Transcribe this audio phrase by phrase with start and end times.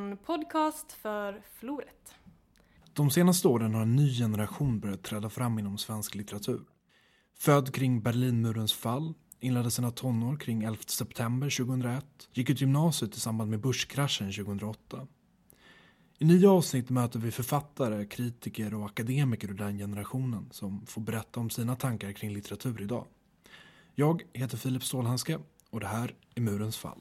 [0.00, 2.14] en podcast för Floret.
[2.92, 6.60] De senaste åren har en ny generation börjat träda fram inom svensk litteratur.
[7.38, 13.20] Född kring Berlinmurens fall, inledde sina tonår kring 11 september 2001, gick ut gymnasiet i
[13.20, 15.06] samband med börskraschen 2008.
[16.18, 21.40] I nya avsnitt möter vi författare, kritiker och akademiker ur den generationen som får berätta
[21.40, 23.06] om sina tankar kring litteratur idag.
[23.94, 25.38] Jag heter Filip Stålhandske
[25.70, 27.00] och det här är Murens fall.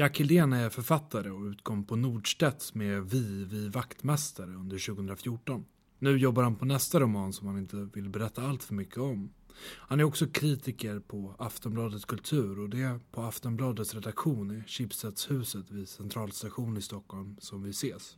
[0.00, 5.64] Jack Hildén är författare och utkom på Nordstedts med Vi, vi vaktmästare under 2014.
[5.98, 9.32] Nu jobbar han på nästa roman som han inte vill berätta allt för mycket om.
[9.64, 15.70] Han är också kritiker på Aftonbladet Kultur och det är på Aftonbladets redaktion i Schibstedtshuset
[15.70, 18.16] vid Centralstation i Stockholm som vi ses.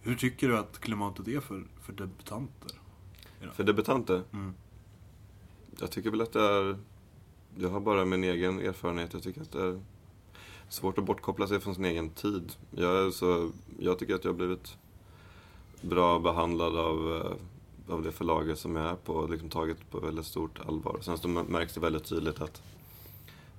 [0.00, 2.87] Hur tycker du att klimatet är för, för debutanter?
[3.52, 4.22] För debutanter?
[4.32, 4.54] Mm.
[5.80, 6.76] Jag tycker väl att det är...
[7.58, 9.12] Jag har bara min egen erfarenhet.
[9.12, 9.80] Jag tycker att det är
[10.68, 12.52] svårt att bortkoppla sig från sin egen tid.
[12.70, 14.76] Jag, är så, jag tycker att jag har blivit
[15.80, 20.00] bra behandlad av, eh, av det förlaget som jag är på och liksom tagit på
[20.00, 20.98] väldigt stort allvar.
[21.00, 22.62] Sen så märks det väldigt tydligt att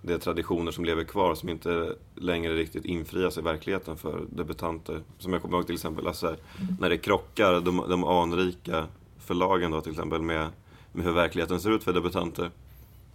[0.02, 5.02] det är traditioner som lever kvar som inte längre riktigt infrias i verkligheten för debutanter.
[5.18, 6.36] Som jag kommer ihåg till exempel, alltså,
[6.80, 8.88] när det krockar, de, de anrika
[9.30, 10.50] förlagen då till exempel med,
[10.92, 12.52] med hur verkligheten ser ut för debutanter.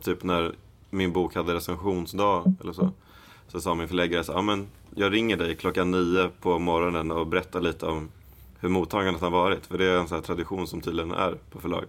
[0.02, 0.54] Typ när
[0.90, 2.90] min bok hade recensionsdag eller så.
[3.48, 7.26] Så sa min förläggare så ja men jag ringer dig klockan nio på morgonen och
[7.26, 8.08] berättar lite om
[8.60, 9.66] hur mottagandet har varit.
[9.66, 11.84] För det är en sån här tradition som tydligen är på förlag.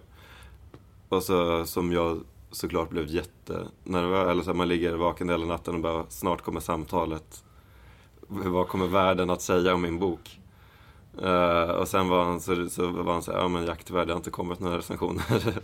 [1.08, 5.74] Och så som jag såklart blev jättenervös, eller så här, man ligger vaken hela natten
[5.74, 7.44] och bara snart kommer samtalet.
[8.28, 10.40] Vad kommer världen att säga om min bok?
[11.22, 14.06] Uh, och sen var han så, så var han så här, ja men Jack tyvärr
[14.06, 15.24] det har inte kommit några recensioner.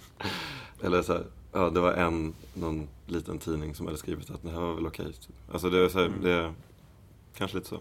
[0.82, 4.50] Eller så här, ja det var en, någon liten tidning som hade skrivit att det
[4.50, 5.12] här var väl okej.
[5.12, 5.34] Typ.
[5.52, 6.22] Alltså det är så här, Mm.
[6.22, 6.52] det
[7.34, 7.80] kanske lite så.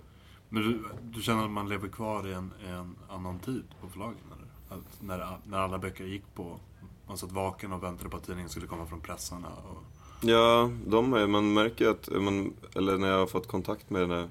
[0.49, 4.15] Men du, du känner att man lever kvar i en, en annan tid på förlagen?
[4.35, 4.77] Eller?
[4.79, 6.59] Att när, när alla böcker gick på,
[7.07, 9.47] man satt vaken och väntade på att tidningen skulle komma från pressarna?
[9.47, 9.83] Och...
[10.29, 14.01] Ja, de är, man märker ju att, man, eller när jag har fått kontakt med
[14.01, 14.29] den här,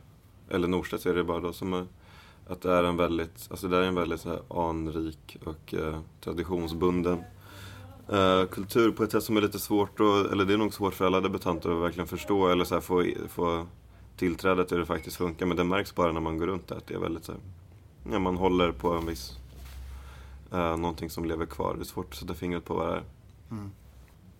[0.48, 1.86] eller Norstedt är det bara då som är,
[2.46, 7.24] att det är en väldigt, alltså det är en väldigt så anrik och eh, traditionsbunden
[8.08, 10.94] eh, kultur på ett sätt som är lite svårt att, eller det är nog svårt
[10.94, 13.66] för alla debutanter att verkligen förstå eller så här, få, få
[14.16, 15.46] tillträde till hur det faktiskt funkar.
[15.46, 17.40] Men det märks bara när man går runt där att det är väldigt så här,
[18.12, 19.38] ja, man håller på en viss,
[20.52, 21.74] eh, någonting som lever kvar.
[21.74, 23.04] Det är svårt att sätta fingret på vad det är.
[23.50, 23.70] Mm.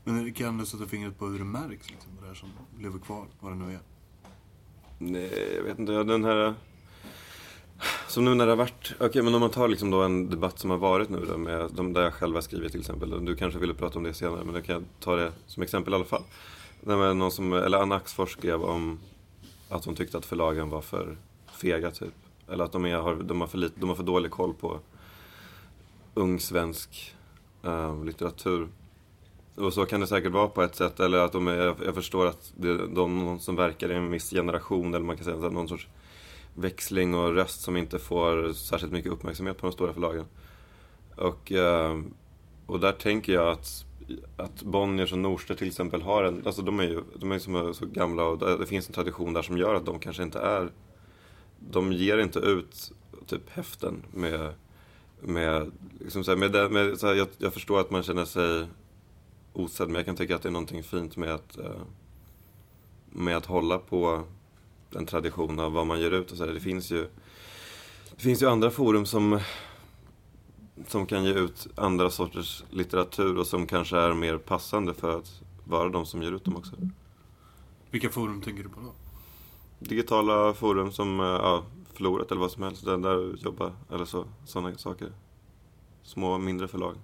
[0.05, 3.27] Men kan du sätta fingret på hur det märks, liksom, det där som lever kvar,
[3.41, 3.81] vad det nu är?
[4.99, 5.93] Nej, jag vet inte.
[5.93, 6.55] Den här...
[8.09, 8.93] Som nu när det har varit...
[9.01, 11.71] Okej, men om man tar liksom då en debatt som har varit nu då med
[11.73, 13.25] de där jag själv har skrivit till exempel.
[13.25, 15.97] Du kanske ville prata om det senare, men jag kan ta det som exempel i
[15.97, 16.23] alla fall.
[16.81, 18.99] Det någon som, eller Anna Axfors skrev om
[19.69, 21.17] att hon tyckte att förlagen var för
[21.53, 22.15] fega typ.
[22.49, 24.81] Eller att de, är, har, de, har, för lite, de har för dålig koll på
[26.15, 27.15] ung svensk
[27.63, 28.69] eh, litteratur.
[29.57, 31.01] Och så kan det säkert vara på ett sätt.
[31.01, 34.95] Eller att de är, jag förstår att det de som verkar i en viss generation.
[34.95, 35.89] Eller man kan säga någon sorts
[36.55, 40.25] växling och röst som inte får särskilt mycket uppmärksamhet på de stora förlagen.
[41.17, 42.01] Och, eh,
[42.67, 43.85] och där tänker jag att,
[44.37, 47.75] att Bonniers och Norstedt till exempel har en, alltså de är ju de är som
[47.75, 50.71] så gamla och det finns en tradition där som gör att de kanske inte är,
[51.71, 52.93] de ger inte ut
[53.27, 54.55] typ häften med,
[55.21, 58.25] med, liksom så här, med, det- med så här, jag, jag förstår att man känner
[58.25, 58.67] sig
[59.53, 61.81] osedd men jag kan tycka att det är någonting fint med att, eh,
[63.11, 64.23] med att hålla på
[64.97, 66.55] en tradition av vad man ger ut och så där.
[66.55, 67.09] Det finns ju
[68.17, 69.41] det finns ju andra forum som
[70.87, 75.43] som kan ge ut andra sorters litteratur och som kanske är mer passande för att
[75.65, 76.77] vara de som ger ut dem också.
[77.91, 78.93] Vilka forum tänker du på då?
[79.79, 84.25] Digitala forum som eh, ja, Floret eller vad som helst, där, där jobbar eller så,
[84.45, 85.13] sådana saker.
[86.03, 86.95] Små, mindre förlag.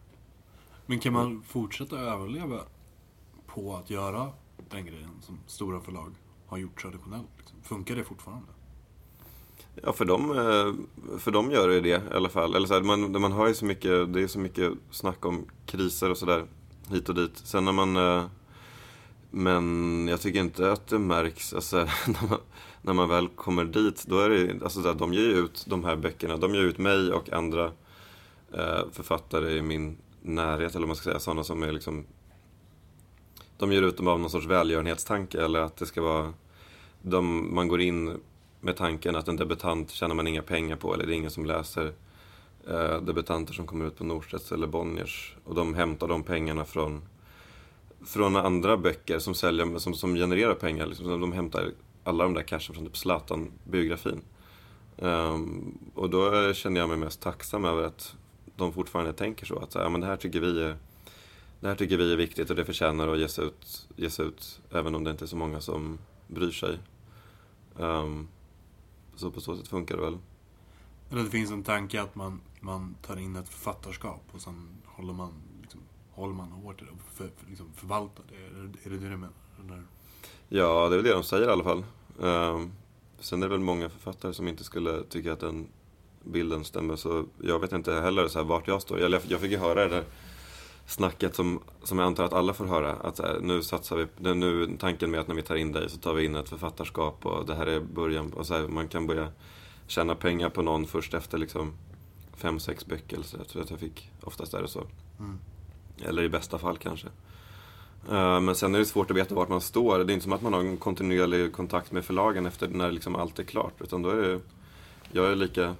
[0.87, 2.61] Men kan man fortsätta överleva
[3.47, 4.33] på att göra
[4.71, 6.15] den grejen som stora förlag
[6.47, 7.31] har gjort traditionellt?
[7.39, 7.63] Liksom?
[7.63, 8.49] Funkar det fortfarande?
[9.83, 12.55] Ja, för dem, eh, för dem gör det det i alla fall.
[12.55, 15.47] Eller så här, man, man hör ju så mycket, det är så mycket snack om
[15.67, 16.47] kriser och sådär
[16.91, 17.37] hit och dit.
[17.37, 17.97] Sen när man...
[17.97, 18.25] Eh,
[19.31, 21.77] men jag tycker inte att det märks, alltså,
[22.07, 22.39] när, man,
[22.83, 25.65] när man väl kommer dit, då är det alltså, så här, de ger ju ut
[25.69, 27.65] de här böckerna, de ger ut mig och andra
[28.53, 32.05] eh, författare i min närhet, eller vad man ska säga, sådana som är liksom...
[33.59, 36.33] De ger ut dem av någon sorts välgörenhetstanke, eller att det ska vara
[37.03, 38.21] de, man går in
[38.61, 41.47] med tanken att en debutant tjänar man inga pengar på eller det är ingen som
[41.47, 41.93] läser
[42.69, 45.37] eh, debutanter som kommer ut på Norstedts eller Bonniers.
[45.45, 47.03] Och de hämtar de pengarna från,
[48.07, 50.87] från andra böcker som, säljer, som, som genererar pengar.
[50.87, 51.21] Liksom.
[51.21, 51.71] De hämtar
[52.05, 54.21] alla de där cashen från typ Zlatan-biografin.
[54.99, 58.15] Um, och då känner jag mig mest tacksam över att
[58.57, 59.59] de fortfarande tänker så.
[59.59, 60.77] Att så här, ja, men det här tycker vi är
[61.61, 64.95] det här tycker vi är viktigt och det förtjänar att ges ut, ges ut även
[64.95, 66.79] om det inte är så många som bryr sig.
[67.77, 68.29] Um,
[69.17, 70.19] så på så sätt funkar det väl.
[71.11, 75.13] Eller det finns en tanke att man, man tar in ett författarskap och sen håller
[75.13, 75.33] man,
[75.63, 75.81] liksom,
[76.11, 78.59] håller man hårt i det och för, för, liksom förvaltar det.
[78.59, 78.97] Är, det.
[78.97, 79.31] det du menar?
[79.65, 79.83] Eller?
[80.49, 81.85] Ja, det är väl det de säger i alla fall.
[82.19, 82.73] Um,
[83.19, 85.67] sen är det väl många författare som inte skulle tycka att den
[86.25, 86.97] bilden stämmer.
[86.97, 89.01] Så jag vet inte heller så här, vart jag står.
[89.01, 90.05] Jag, jag fick ju höra det där
[90.87, 92.93] snacket som, som jag antar att alla får höra.
[92.93, 95.99] Att här, nu satsar vi, nu tanken med att när vi tar in dig så
[95.99, 98.33] tar vi in ett författarskap och det här är början.
[98.33, 99.29] Och så här, man kan börja
[99.87, 101.73] tjäna pengar på någon först efter liksom
[102.37, 103.23] fem, sex böcker.
[103.23, 104.83] Så jag tror att jag fick, oftast är det så.
[105.19, 105.39] Mm.
[106.05, 107.09] Eller i bästa fall kanske.
[108.11, 109.99] Uh, men sen är det svårt att veta vart man står.
[109.99, 113.17] Det är inte som att man har en kontinuerlig kontakt med förlagen efter när liksom
[113.17, 113.81] allt är klart.
[113.81, 114.41] Utan då är det,
[115.13, 115.75] jag är lika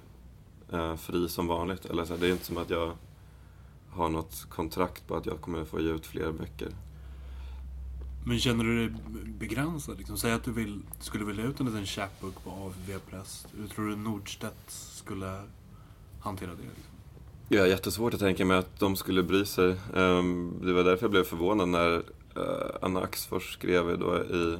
[0.73, 1.85] uh, fri som vanligt.
[1.85, 2.91] Eller så här, det är inte som att jag
[3.97, 6.69] har något kontrakt på att jag kommer få ge ut fler böcker.
[8.25, 8.97] Men känner du dig
[9.39, 9.97] begränsad?
[9.97, 10.17] Liksom?
[10.17, 13.47] Säg att du vill, skulle vilja ut en liten chapbook på AFV Press.
[13.57, 15.41] Hur tror du Nordstedt skulle
[16.19, 16.61] hantera det?
[16.61, 16.93] Liksom?
[17.49, 19.75] Jag har jättesvårt att tänka mig att de skulle bry sig.
[19.95, 21.95] Ehm, det var därför jag blev förvånad när
[22.35, 24.59] eh, Anna Axfors skrev då i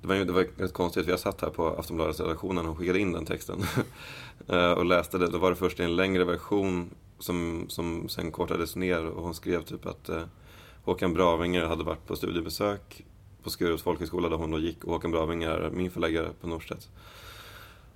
[0.00, 2.98] det var, det var rätt konstigt, för jag satt här på Aftonbladets redaktionen och skickade
[2.98, 3.62] in den texten.
[4.48, 5.26] Eh, och läste det.
[5.26, 9.34] Då var det först i en längre version som, som sen kortades ner och hon
[9.34, 10.22] skrev typ att eh,
[10.84, 13.04] Håkan Bravinger hade varit på studiebesök
[13.42, 16.88] på Skurups folkhögskola där hon då gick och Håkan Bravinger är min förläggare på Norstedts.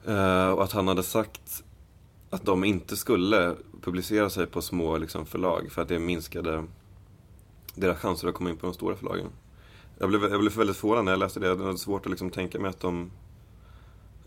[0.05, 1.65] Eh, och att han hade sagt
[2.31, 6.65] att de inte skulle publicera sig på små liksom, förlag för att det minskade
[7.75, 9.27] deras chanser att komma in på de stora förlagen.
[9.99, 11.49] Jag blev, jag blev väldigt förvånad när jag läste det.
[11.49, 13.11] Det var svårt att liksom tänka mig att de,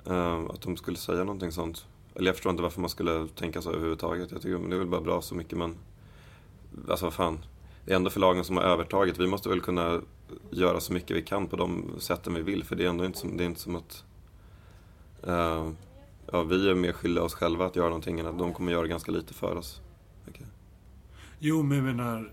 [0.05, 1.85] eh, att de skulle säga någonting sånt.
[2.15, 4.31] Eller jag förstår inte varför man skulle tänka så överhuvudtaget.
[4.31, 5.75] Jag tycker det är väl bara bra så mycket men...
[6.89, 7.39] Alltså vad fan.
[7.85, 9.19] Det är ändå förlagen som har övertaget.
[9.19, 10.01] Vi måste väl kunna
[10.49, 12.63] göra så mycket vi kan på de sätten vi vill.
[12.63, 14.03] För det är ändå inte som, det är inte som att...
[15.27, 15.71] Uh,
[16.31, 18.87] ja, vi är mer skyldiga oss själva att göra någonting än att de kommer göra
[18.87, 19.81] ganska lite för oss.
[20.29, 20.45] Okay.
[21.39, 22.31] Jo, men jag menar...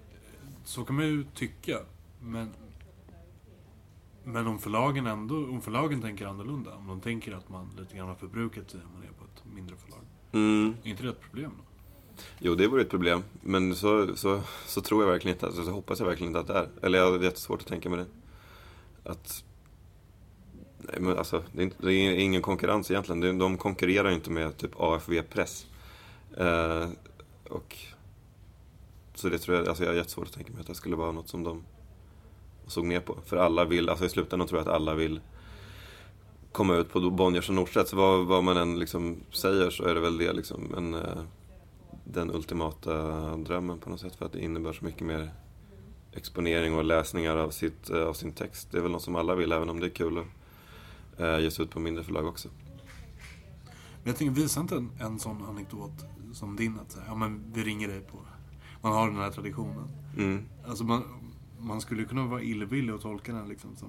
[0.65, 1.79] Så kan man ju tycka.
[2.21, 2.51] Men...
[4.25, 8.09] Men om förlagen ändå, om förlagen tänker annorlunda, om de tänker att man lite grann
[8.09, 10.01] har förbrukat sig man är på ett mindre förlag.
[10.33, 10.75] Mm.
[10.85, 11.65] Är inte det ett problem då?
[12.39, 13.25] Jo, det vore ett problem.
[13.41, 16.47] Men så, så, så tror jag verkligen inte, alltså, så hoppas jag verkligen inte att
[16.47, 16.87] det är.
[16.87, 18.07] Eller jag har jättesvårt att tänka mig det.
[19.11, 19.45] Att...
[20.79, 23.39] Nej, men alltså, det är, inte, det är ingen konkurrens egentligen.
[23.39, 25.67] De konkurrerar ju inte med typ AFV Press.
[26.37, 26.89] Eh,
[27.49, 27.77] och...
[29.15, 31.13] Så det tror jag, alltså jag har jättesvårt att tänka mig att det skulle vara
[31.13, 31.63] något som de
[32.67, 33.19] såg ner på.
[33.25, 35.21] För alla vill, alltså i slutändan tror jag att alla vill
[36.53, 37.91] komma ut på Bonniers och Norstedts.
[37.91, 40.75] Så vad, vad man än liksom säger så är det väl det liksom.
[40.77, 41.23] En, eh,
[42.05, 44.17] den ultimata drömmen på något sätt.
[44.17, 45.31] För att det innebär så mycket mer
[46.13, 48.69] exponering och läsningar av, sitt, eh, av sin text.
[48.71, 51.51] Det är väl något som alla vill, även om det är kul att eh, ge
[51.51, 52.49] sig ut på mindre förlag också.
[54.03, 57.53] Men jag tänker, visa inte en, en sån anekdot som din, att säga, ja men
[57.55, 58.19] vi ringer dig på...
[58.81, 59.89] Man har den här traditionen.
[60.19, 60.45] Mm.
[60.67, 61.03] Alltså man,
[61.59, 63.89] man skulle kunna vara illvillig och tolka den liksom som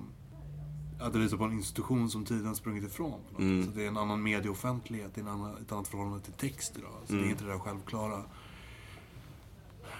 [0.99, 3.19] att det visar på en institution som tiden sprungit ifrån.
[3.39, 3.65] Mm.
[3.65, 6.73] Så det är en annan medieoffentlighet, det är en annan, ett annat förhållande till text
[6.77, 6.91] idag.
[7.05, 7.15] Så mm.
[7.15, 7.29] det är mm.
[7.31, 8.23] inte det där självklara.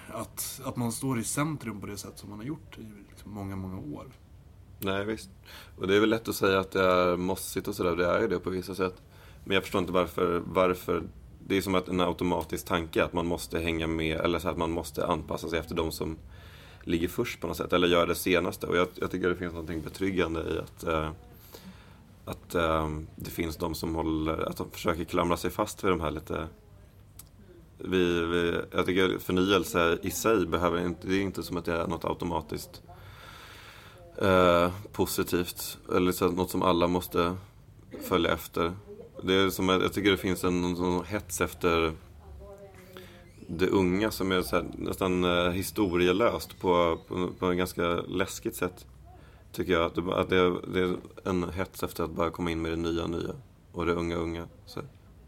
[0.07, 3.31] Att, att man står i centrum på det sätt som man har gjort i liksom
[3.31, 4.05] många, många år.
[4.79, 5.29] Nej, visst.
[5.77, 7.95] Och det är väl lätt att säga att det är mossigt och sådär.
[7.95, 9.01] Det är ju det på vissa sätt.
[9.45, 11.03] Men jag förstår inte varför, varför
[11.47, 14.57] det är som att en automatisk tanke att man måste hänga med, eller så att
[14.57, 16.17] man måste anpassa sig efter de som
[16.83, 18.67] ligger först på något sätt, eller gör det senaste.
[18.67, 21.11] Och jag, jag tycker det finns något betryggande i att, eh,
[22.25, 26.01] att eh, det finns de som håller, att de försöker klamra sig fast vid de
[26.01, 26.47] här lite
[27.77, 31.73] vi, vi, jag tycker förnyelse i sig behöver inte, det är inte som att det
[31.73, 32.81] är något automatiskt
[34.21, 35.77] eh, positivt.
[35.95, 37.35] Eller så något som alla måste
[38.01, 38.73] följa efter.
[39.23, 41.93] Det är som, jag tycker det finns en någon hets efter
[43.57, 48.55] det unga som är så här, nästan eh, historielöst på, på, på en ganska läskigt
[48.55, 48.85] sätt.
[49.51, 52.51] Tycker jag att, det, att det, är, det, är, en hets efter att bara komma
[52.51, 53.35] in med det nya nya
[53.71, 54.47] och det unga unga.
[54.65, 54.81] Så,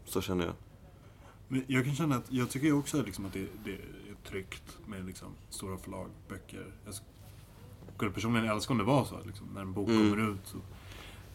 [0.04, 0.54] så känner jag.
[1.48, 5.06] Men jag kan känna att, jag tycker också liksom att det, det är tryggt med
[5.06, 6.66] liksom stora förlag, böcker.
[6.84, 6.94] Jag
[7.94, 10.10] skulle personligen älska om det var så, liksom, när en bok mm.
[10.10, 10.40] kommer ut.
[10.44, 10.56] Så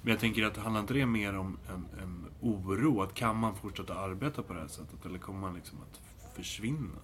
[0.02, 3.02] Men jag tänker att handlar inte det mer om en, en oro?
[3.02, 5.06] Att kan man fortsätta arbeta på det här sättet?
[5.06, 6.11] Eller kommer man liksom att
[6.42, 7.00] försvinna?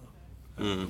[0.60, 0.86] Mm.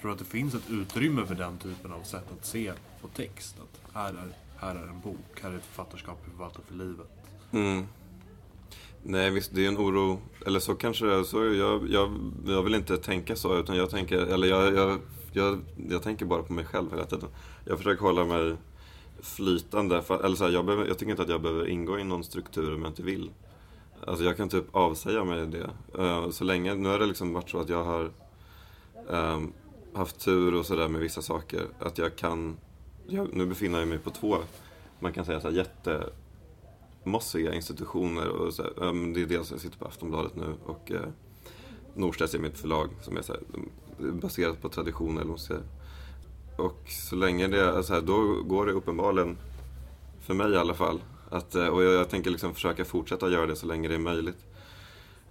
[0.00, 3.56] Tror att det finns ett utrymme för den typen av sätt att se på text?
[3.60, 7.06] Att här är, här är en bok, här är ett författarskap vi förvaltar för livet.
[7.52, 7.86] Mm.
[9.02, 10.18] Nej, visst, det är en oro.
[10.46, 11.22] Eller så kanske det är.
[11.22, 14.98] Så jag, jag, jag vill inte tänka så, utan jag tänker, eller jag, jag,
[15.32, 15.58] jag,
[15.90, 17.28] jag tänker bara på mig själv hela tiden.
[17.64, 18.56] Jag försöker hålla mig
[19.20, 20.02] flytande.
[20.02, 22.24] För, eller så här, jag, behöver, jag tycker inte att jag behöver ingå i någon
[22.24, 23.30] struktur om jag inte vill.
[24.06, 25.70] Alltså jag kan typ avsäga mig det.
[25.98, 28.10] Eh, så länge, nu har det liksom varit så att jag har
[29.08, 29.52] um,
[29.92, 31.66] haft tur och sådär med vissa saker.
[31.78, 32.56] Att jag kan,
[33.06, 34.36] jag, nu befinner jag mig på två,
[34.98, 35.66] man kan säga så här,
[37.04, 38.28] jättemossiga institutioner.
[38.28, 41.00] Och så här, um, det är dels jag sitter på Aftonbladet nu och uh,
[41.94, 43.42] Norstedts är mitt förlag som är så här,
[44.12, 45.22] baserat på traditioner.
[45.22, 45.60] Eller säga.
[46.56, 49.36] Och så länge det är så här, då går det uppenbarligen,
[50.20, 53.46] för mig i alla fall, att, eh, och jag, jag tänker liksom försöka fortsätta göra
[53.46, 54.46] det så länge det är möjligt.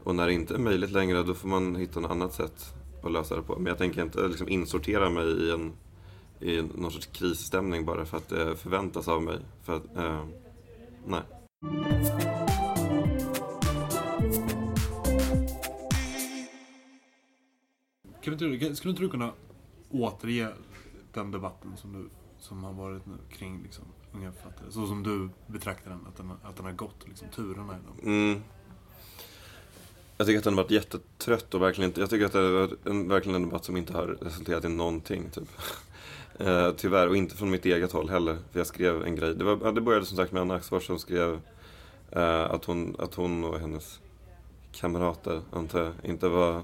[0.04, 2.74] Och när det inte är möjligt längre, då får man hitta något annat sätt
[3.04, 3.56] att lösa det på.
[3.56, 5.74] Men jag tänker inte eh, liksom insortera mig i en
[6.40, 9.40] i någon sorts krisstämning bara för att det förväntas av mig.
[9.64, 10.26] För att, eh,
[11.06, 11.22] nej.
[18.22, 19.32] Kan inte, skulle inte du kunna
[19.90, 20.54] återge
[21.14, 23.86] den debatten som, du, som har varit nu kring liksom,
[24.18, 24.72] unga författare?
[24.72, 28.14] Så som du betraktar den, att den, att den har gått, liksom, turerna i den.
[28.14, 28.42] Mm.
[30.18, 32.90] Jag tycker att den har varit jättetrött och verkligen inte, jag tycker att det är
[32.90, 35.30] en, verkligen en debatt som inte har resulterat i någonting.
[35.30, 35.50] Typ.
[36.40, 38.38] eh, tyvärr, och inte från mitt eget håll heller.
[38.52, 41.00] För jag skrev en grej, det, var, det började som sagt med Anna Axfors som
[41.00, 41.40] skrev
[42.12, 44.00] eh, att, hon, att hon och hennes
[44.72, 46.64] kamrater, antar jag, inte var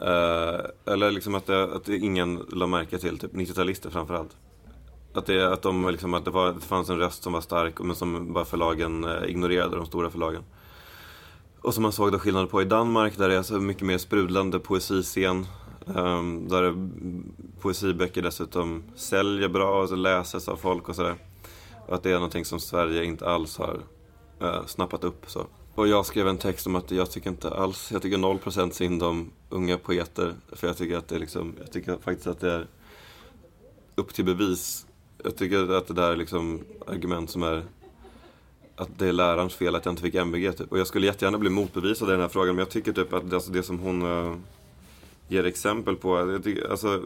[0.00, 4.36] Eh, eller liksom att, det, att det ingen la märke till, typ 90-talister framförallt.
[5.16, 7.80] Att, det, att, de, liksom, att det, var, det fanns en röst som var stark
[7.80, 10.42] men som bara förlagen eh, ignorerade, de stora förlagen.
[11.60, 13.98] Och som man såg då skillnad på i Danmark där det är så mycket mer
[13.98, 15.46] sprudlande poesiscen.
[15.84, 16.88] Um, där
[17.60, 21.14] poesiböcker dessutom säljer bra och läses av folk och sådär.
[21.86, 23.80] Och att det är någonting som Sverige inte alls har
[24.42, 25.24] uh, snappat upp.
[25.26, 25.46] så.
[25.74, 29.02] Och jag skrev en text om att jag tycker inte alls, jag tycker 0% synd
[29.02, 30.34] om unga poeter.
[30.52, 32.66] För jag tycker att det är liksom, jag tycker faktiskt att det är
[33.94, 34.85] upp till bevis.
[35.26, 37.62] Jag tycker att det där är liksom argument som är
[38.76, 40.72] att det är lärarens fel att jag inte fick MVG typ.
[40.72, 43.30] Och jag skulle jättegärna bli motbevisad i den här frågan men jag tycker typ att
[43.30, 44.36] det, alltså det som hon äh,
[45.28, 47.02] ger exempel på, jag tycker, alltså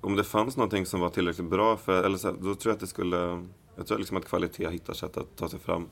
[0.00, 2.80] om det fanns någonting som var tillräckligt bra för, eller så, då tror jag att
[2.80, 3.46] det skulle,
[3.76, 5.86] jag tror liksom att kvalitet hittar sätt att ta sig fram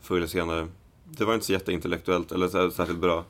[0.00, 0.68] förr eller senare.
[1.04, 3.24] Det var inte så jätteintellektuellt eller så särskilt bra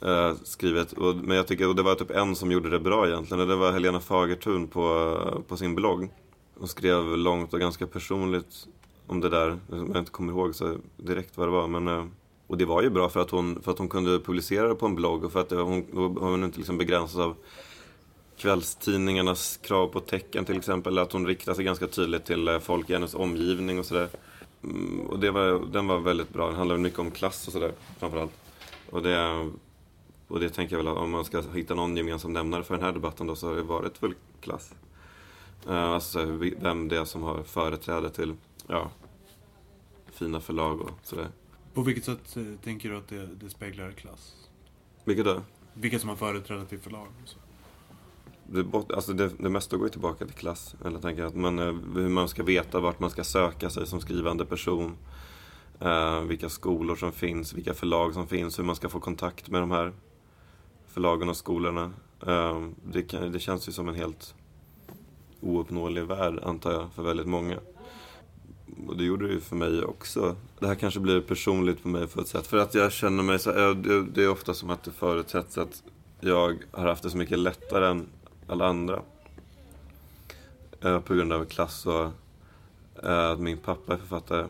[0.00, 0.92] äh, skrivet.
[0.92, 3.40] Och, men jag tycker, och det var typ en som gjorde det bra egentligen.
[3.40, 6.10] Och det var Helena Fagertun på, på sin blogg.
[6.58, 8.66] Hon skrev långt och ganska personligt
[9.06, 9.58] om det där.
[9.70, 11.68] Jag inte kommer ihåg så direkt vad det var.
[11.68, 12.06] Men, eh,
[12.46, 14.86] och det var ju bra för att, hon, för att hon kunde publicera det på
[14.86, 15.24] en blogg.
[15.24, 17.36] Och för att eh, hon, hon inte liksom begränsas av
[18.36, 20.98] kvällstidningarnas krav på tecken till exempel.
[20.98, 24.08] Att hon riktar sig ganska tydligt till eh, folk i hennes omgivning och sådär.
[24.64, 26.46] Mm, och det var, den var väldigt bra.
[26.46, 28.32] Den handlade mycket om klass och sådär framförallt.
[28.90, 29.50] Och det,
[30.28, 32.84] och det tänker jag väl att om man ska hitta någon gemensam nämnare för den
[32.84, 34.72] här debatten då så har det varit väl klass.
[35.66, 36.24] Uh, alltså
[36.58, 38.34] vem det är som har företräde till
[38.66, 38.90] ja,
[40.12, 41.28] fina förlag och sådär.
[41.74, 44.48] På vilket sätt eh, tänker du att det, det speglar klass?
[45.04, 45.42] Vilket då?
[45.74, 47.08] Vilka som har företräde till förlag?
[47.24, 47.38] Så.
[48.46, 50.74] Det, alltså det, det mesta går ju tillbaka till klass.
[50.84, 54.00] Eller tänker att man, eh, hur man ska veta vart man ska söka sig som
[54.00, 54.96] skrivande person.
[55.82, 59.62] Uh, vilka skolor som finns, vilka förlag som finns, hur man ska få kontakt med
[59.62, 59.92] de här
[60.86, 61.92] förlagen och skolorna.
[62.26, 64.34] Uh, det, kan, det känns ju som en helt
[65.40, 67.58] ouppnåelig värld, antar jag, för väldigt många.
[68.86, 70.36] Och det gjorde det ju för mig också.
[70.58, 72.46] Det här kanske blir personligt för mig på ett sätt.
[72.46, 75.82] För att jag känner mig så det, det är ofta som att det förutsätts att
[76.20, 78.06] jag har haft det så mycket lättare än
[78.46, 79.02] alla andra.
[80.84, 82.10] Eh, på grund av klass och
[83.02, 84.46] eh, att min pappa är författare.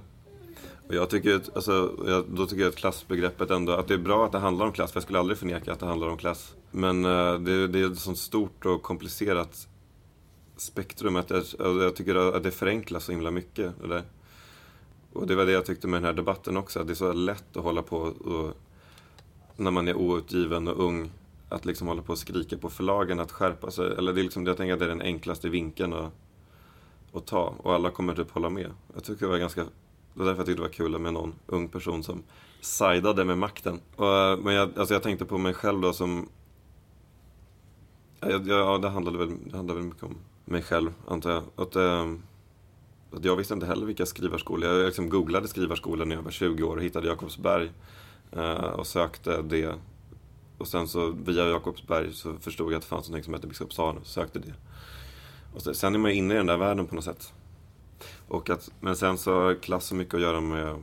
[0.88, 4.26] Och jag tycker, alltså, jag, då tycker jag att klassbegreppet ändå, att det är bra
[4.26, 6.54] att det handlar om klass, för jag skulle aldrig förneka att det handlar om klass.
[6.70, 9.68] Men eh, det, det, är ett sånt stort och komplicerat
[10.56, 13.82] spektrum att jag, alltså, jag tycker att det förenklas så himla mycket.
[13.84, 14.02] Eller?
[15.12, 17.12] Och det var det jag tyckte med den här debatten också, att det är så
[17.12, 18.52] lätt att hålla på och,
[19.56, 21.10] när man är outgiven och ung,
[21.48, 23.94] att liksom hålla på och skrika på förlagen att skärpa sig.
[23.98, 26.12] Eller det är liksom, jag tänker att det är den enklaste vinkeln att,
[27.12, 27.54] att ta.
[27.58, 28.70] Och alla kommer typ hålla med.
[28.94, 29.66] Jag tycker det var ganska
[30.16, 32.22] det var därför jag tyckte det var kul med någon ung person som
[32.60, 33.80] sidade med makten.
[33.96, 36.28] Och, men jag, alltså jag tänkte på mig själv då som...
[38.20, 41.42] Ja, ja det, handlade väl, det handlade väl mycket om mig själv, antar jag.
[41.56, 42.12] Att, äh,
[43.10, 44.70] att jag visste inte heller vilka skrivarskolor.
[44.70, 47.70] Jag liksom googlade skrivarskolor när jag var 20 år och hittade Jakobsberg.
[48.32, 49.74] Eh, och sökte det.
[50.58, 54.00] Och sen så via Jakobsberg så förstod jag att det fanns något som hette Biskopsarne
[54.00, 54.54] och sökte det.
[55.54, 57.32] Och så, sen är man ju inne i den där världen på något sätt.
[58.28, 60.78] Och att, men sen så har klass så mycket att göra med,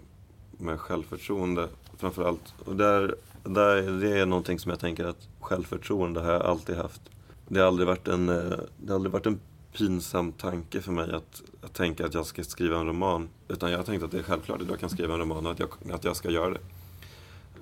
[0.58, 1.68] med självförtroende
[1.98, 2.54] framförallt.
[2.66, 7.02] Och där, där, det är någonting som jag tänker att självförtroende har jag alltid haft.
[7.48, 9.40] Det har aldrig varit en, eh, det har aldrig varit en
[9.74, 13.30] pinsam tanke för mig att, att tänka att jag ska skriva en roman.
[13.48, 15.52] Utan jag har tänkt att det är självklart att jag kan skriva en roman och
[15.52, 16.60] att jag, att jag ska göra det.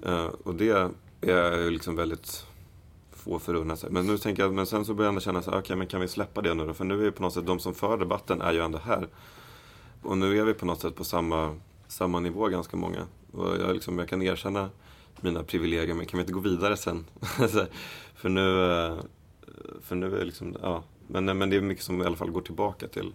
[0.10, 0.92] Uh, och det
[1.22, 2.46] är liksom väldigt
[3.12, 3.80] få förunnat.
[3.80, 3.92] sig.
[3.92, 5.88] Men nu tänker jag, men sen så börjar jag ändå känna så okej okay, men
[5.88, 6.74] kan vi släppa det nu då?
[6.74, 9.08] För nu är ju på något sätt, de som för debatten är ju ändå här.
[10.02, 11.56] Och nu är vi på något sätt på samma,
[11.88, 13.06] samma nivå ganska många.
[13.32, 14.70] Och jag, liksom, jag kan erkänna
[15.22, 17.06] mina privilegier, men kan vi inte gå vidare sen?
[18.16, 18.98] för nu, eh,
[19.82, 20.84] för nu är liksom, ja.
[21.12, 23.14] Men, men det är mycket som i alla fall går tillbaka till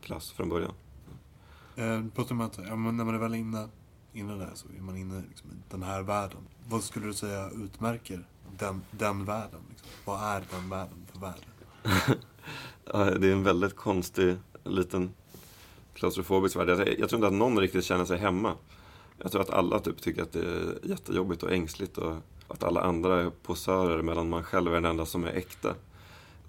[0.00, 0.72] klass från början.
[1.74, 3.68] Du pratar om att ja, när man är väl inne,
[4.12, 6.38] inne där så är man inne liksom, i den här världen.
[6.68, 8.24] Vad skulle du säga utmärker
[8.58, 9.60] den, den världen?
[9.70, 9.88] Liksom?
[10.04, 11.40] Vad är den världen för värld?
[12.84, 15.10] ja, det är en väldigt konstig liten
[15.94, 16.68] klaustrofobisk värld.
[16.68, 18.54] Jag, jag tror inte att någon riktigt känner sig hemma.
[19.18, 22.16] Jag tror att alla typ tycker att det är jättejobbigt och ängsligt och
[22.48, 25.74] att alla andra är posörer medan man själv är den enda som är äkta.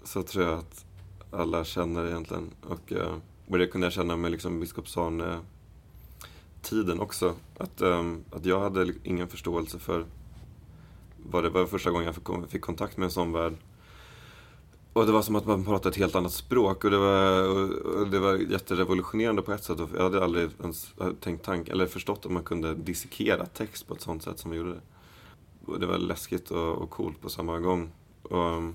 [0.04, 0.84] Så tror jag att
[1.30, 2.50] alla känner egentligen.
[2.62, 3.16] Och, eh,
[3.48, 7.34] och det kunde jag känna med liksom Biskopsson-tiden också.
[7.58, 10.06] Att, ehm, att jag hade ingen förståelse för
[11.30, 13.54] vad det var första gången jag fick kontakt med en sån värld.
[14.92, 17.48] Och det var som att man pratade ett helt annat språk och det var,
[17.98, 19.78] och det var jätterevolutionerande på ett sätt.
[19.94, 23.94] Jag hade aldrig ens eh, tänkt tank, eller förstått att man kunde dissekera text på
[23.94, 24.80] ett sånt sätt som vi gjorde det.
[25.64, 27.92] Och det var läskigt och, och coolt på samma gång.
[28.22, 28.74] Och, ehm,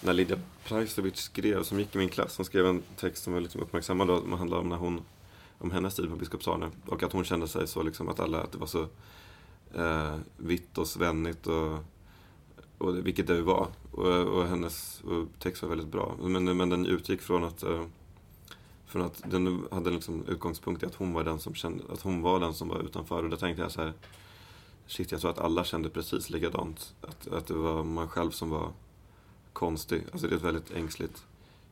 [0.00, 3.40] när Lydia Prajsovic skrev, som gick i min klass, hon skrev en text som var
[3.40, 5.00] liksom uppmärksammad då, som handlade om när hon,
[5.58, 6.70] om hennes tid på Biskopsarne.
[6.86, 8.86] Och att hon kände sig så liksom att alla, att det var så
[9.74, 11.78] eh, vitt och svennigt och
[12.78, 13.68] och det, vilket det var.
[13.90, 16.14] Och, och hennes och text var väldigt bra.
[16.22, 17.84] Men, men den utgick från att, eh,
[18.86, 22.22] från att den hade liksom utgångspunkt i att hon var den som kände, att hon
[22.22, 23.22] var den som var utanför.
[23.22, 23.92] Och då tänkte jag så här,
[24.86, 26.94] shit jag tror att alla kände precis likadant.
[27.00, 28.72] Att, att det var man själv som var
[29.58, 30.04] konstig.
[30.12, 31.26] Alltså det är ett väldigt ängsligt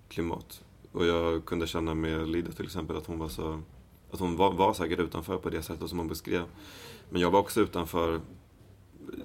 [0.08, 0.64] klimat.
[0.92, 3.62] Och jag kunde känna med Lida till exempel att hon var så,
[4.10, 6.44] att hon var, var säkert utanför på det sättet som hon beskrev.
[7.10, 8.20] Men jag var också utanför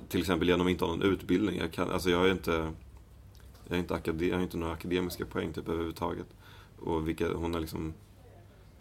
[0.10, 1.58] till exempel genom att inte ha någon utbildning.
[1.58, 2.72] Jag, kan, alltså jag har inte,
[3.68, 6.28] jag har inte, akade, jag har inte några akademiska poäng typ överhuvudtaget.
[6.80, 7.94] Och vilka, hon har liksom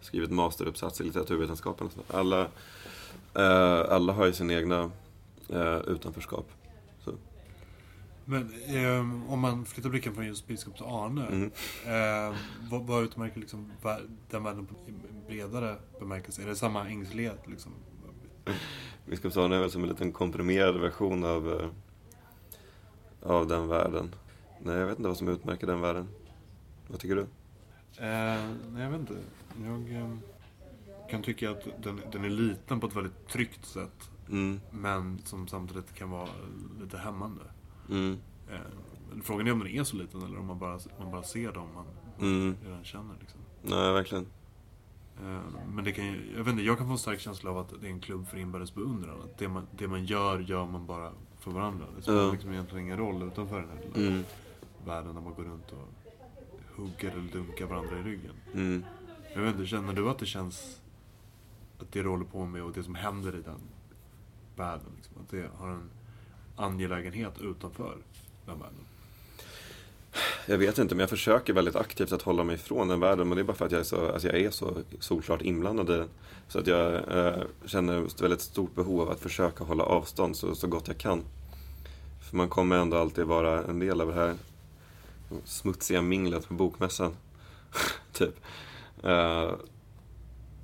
[0.01, 1.89] skrivit masteruppsats i litteraturvetenskapen.
[2.07, 2.41] Alla,
[3.33, 4.91] eh, alla har ju sina egna
[5.49, 6.60] eh, utanförskap.
[8.25, 11.27] Men eh, om man flyttar blicken från just biskops Arne.
[11.27, 11.51] Mm.
[11.85, 12.37] Eh,
[12.69, 13.71] vad, vad utmärker liksom
[14.29, 14.75] den världen på
[15.27, 16.43] bredare bemärkelse?
[16.43, 17.47] Är det samma ängslighet?
[17.47, 17.71] Liksom?
[19.05, 21.69] Biskopsson är väl som en liten komprimerad version av, eh,
[23.31, 24.15] av den världen.
[24.61, 26.07] Nej, jag vet inte vad som utmärker den världen.
[26.87, 27.21] Vad tycker du?
[27.21, 29.17] Eh, nej, jag vet inte.
[29.63, 30.17] Jag eh,
[31.09, 34.09] kan tycka att den, den är liten på ett väldigt tryggt sätt.
[34.29, 34.61] Mm.
[34.71, 36.29] Men som samtidigt kan vara
[36.81, 37.41] lite hämmande.
[37.89, 38.17] Mm.
[38.49, 38.57] Eh,
[39.23, 41.67] frågan är om den är så liten eller om man bara, man bara ser dem
[41.73, 41.85] man,
[42.17, 42.55] man mm.
[42.65, 43.15] redan känner.
[43.19, 43.39] Liksom.
[43.61, 44.25] Nej, verkligen.
[45.21, 45.41] Eh,
[45.73, 47.73] men det kan ju, jag vet inte, jag kan få en stark känsla av att
[47.81, 49.21] det är en klubb för inbördes beundran.
[49.21, 51.85] Att det man, det man gör, gör man bara för varandra.
[51.95, 52.31] Det spelar uh.
[52.31, 54.23] liksom egentligen ingen roll utanför den här lilla mm.
[54.85, 55.87] världen när man går runt och
[56.75, 58.35] hugger eller dunkar varandra i ryggen.
[58.53, 58.85] Mm.
[59.33, 60.81] Jag vet inte, känner du att det känns
[61.79, 63.59] att det du håller på med och det som händer i den
[64.55, 65.89] världen, liksom, att det har en
[66.55, 67.97] angelägenhet utanför
[68.45, 68.85] den världen?
[70.45, 73.27] Jag vet inte, men jag försöker väldigt aktivt att hålla mig ifrån den världen.
[73.27, 75.89] Men det är bara för att jag är så, alltså jag är så solklart inblandad
[75.89, 76.09] i den.
[76.47, 80.55] Så att jag eh, känner ett väldigt stort behov av att försöka hålla avstånd så,
[80.55, 81.23] så gott jag kan.
[82.29, 84.35] För man kommer ändå alltid vara en del av det här
[85.43, 87.15] smutsiga minglet på bokmässan.
[88.13, 88.35] typ.
[89.03, 89.51] Eh,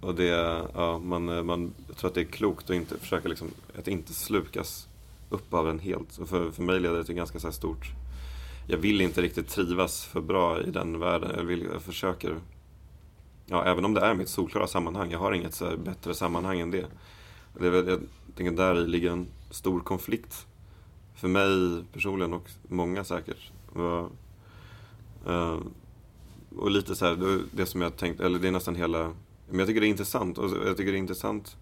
[0.01, 0.25] och det,
[0.73, 3.87] ja, man, eh, man, jag tror att det är klokt att inte försöka liksom, att
[3.87, 4.87] inte slukas
[5.29, 6.17] upp av den helt.
[6.17, 7.93] Och för, för mig leder det till ganska så stort
[8.67, 11.31] jag vill inte riktigt trivas för bra i den världen.
[11.35, 12.39] Jag, vill, jag försöker,
[13.45, 15.11] ja, även om det är mitt solklara sammanhang.
[15.11, 16.85] Jag har inget så bättre sammanhang än det.
[17.59, 17.99] det är väl, jag
[18.35, 20.47] tänker där i ligger en stor konflikt.
[21.15, 23.51] För mig personligen och många säkert.
[23.73, 24.11] Och,
[25.31, 25.59] eh,
[26.57, 29.13] och lite så här, det som jag tänkt, eller det är nästan hela,
[29.49, 30.37] men jag tycker det är intressant.
[30.37, 31.57] Och jag tycker det är intressant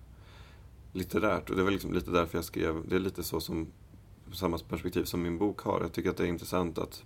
[0.96, 1.50] litterärt.
[1.50, 3.68] Och det var liksom lite därför jag skrev, det är lite så som
[4.34, 5.82] samma perspektiv som min bok har.
[5.82, 7.04] Jag tycker att det är intressant att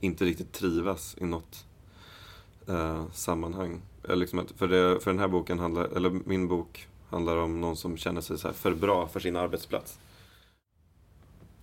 [0.00, 1.66] inte riktigt trivas i något
[2.68, 3.82] eh, sammanhang.
[4.08, 7.76] Liksom att, för, det, för den här boken handlar, eller min bok handlar om någon
[7.76, 9.98] som känner sig så för bra för sin arbetsplats.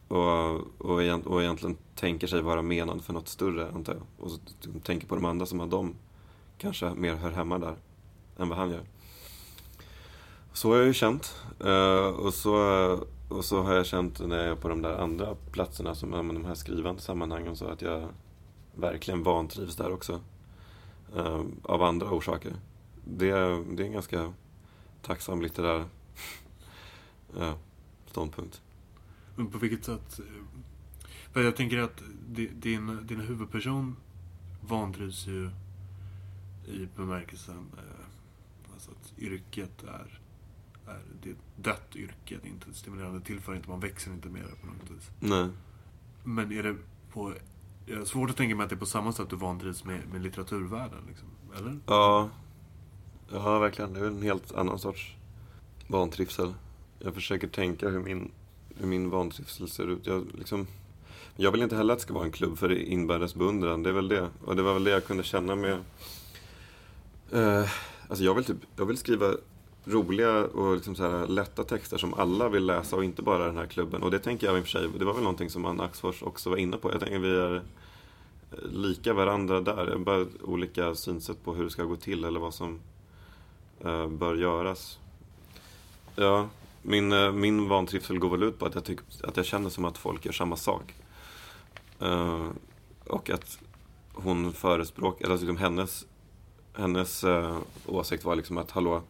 [0.07, 4.03] Och, och, och egentligen tänker sig vara menad för något större, antar jag.
[4.17, 4.39] Och så
[4.83, 5.95] tänker på de andra som att de
[6.57, 7.75] kanske mer hör hemma där
[8.37, 8.83] än vad han gör.
[10.53, 11.43] Så har jag ju känt.
[11.65, 12.55] Uh, och, så,
[13.29, 16.45] och så har jag känt när jag är på de där andra platserna, som de
[16.45, 18.09] här skrivande sammanhangen, så att jag
[18.75, 20.21] verkligen vantrivs där också.
[21.15, 22.53] Uh, av andra orsaker.
[23.05, 23.31] Det,
[23.75, 24.33] det är en ganska
[25.01, 25.85] tacksam litterär
[27.37, 27.53] uh,
[28.07, 28.61] ståndpunkt.
[29.35, 30.19] Men på vilket sätt?
[31.31, 33.95] För jag tänker att din, din huvudperson
[34.61, 35.49] vantrivs ju
[36.67, 37.71] i bemärkelsen
[38.73, 40.22] alltså att yrket är, är
[41.21, 44.27] det är ett dött yrke, det är inte stimulerande, det tillför inte, man växer inte
[44.27, 45.09] mer på något vis.
[45.19, 45.47] Nej.
[46.23, 46.75] Men är det
[47.13, 47.33] på
[47.85, 50.01] jag har svårt att tänka mig att det är på samma sätt du vantrivs med,
[50.11, 50.99] med litteraturvärlden.
[51.07, 51.27] Liksom.
[51.57, 51.79] Eller?
[51.85, 52.29] Ja.
[53.31, 53.93] ja, verkligen.
[53.93, 55.15] Det är en helt annan sorts
[55.87, 56.53] vantrivsel.
[56.99, 58.31] Jag försöker tänka hur min,
[58.75, 60.07] hur min vantrivsel ser ut.
[60.07, 60.67] Jag, liksom,
[61.35, 63.83] jag vill inte heller att det ska vara en klubb för inbördes beundran.
[63.83, 64.29] Det är väl det.
[64.45, 65.79] Och det var väl det jag kunde känna med...
[67.31, 67.69] Eh,
[68.07, 69.33] alltså jag vill, typ, jag vill skriva
[69.85, 73.57] roliga och liksom så här lätta texter som alla vill läsa och inte bara den
[73.57, 74.03] här klubben.
[74.03, 76.23] Och det tänker jag i och för sig, det var väl någonting som Anna Axfors
[76.23, 76.91] också var inne på.
[76.91, 77.61] Jag tänker vi är eh,
[78.71, 79.97] lika varandra där.
[79.97, 82.79] Bara olika synsätt på hur det ska gå till eller vad som
[83.85, 84.99] uh, bör göras.
[86.15, 86.49] Ja,
[86.81, 89.85] min, uh, min vantrivsel går väl ut på att jag, tyck, att jag känner som
[89.85, 90.93] att folk gör samma sak.
[92.01, 92.49] Uh,
[93.07, 93.59] och att
[94.13, 96.05] hon förespråkar, alltså liksom hennes,
[96.73, 97.25] hennes
[97.85, 99.01] åsikt var liksom att hallå,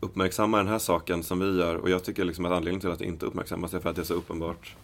[0.00, 1.76] uppmärksamma den här saken som vi gör.
[1.76, 4.02] Och jag tycker liksom att anledningen till att det inte uppmärksammas är för att det
[4.02, 4.76] är så uppenbart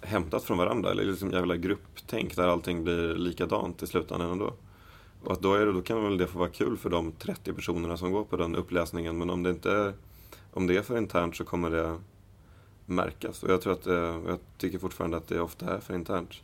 [0.00, 0.90] hämtat från varandra.
[0.90, 4.54] Eller liksom jävla grupptänk där allting blir likadant i slutändan ändå.
[5.24, 7.52] Och att då, är det, då kan väl det få vara kul för de 30
[7.52, 9.18] personerna som går på den uppläsningen.
[9.18, 9.92] Men om det inte är,
[10.52, 11.98] om det är för internt så kommer det
[12.86, 13.42] märkas.
[13.42, 16.42] Och jag tror att det, jag tycker fortfarande att det ofta är för internt.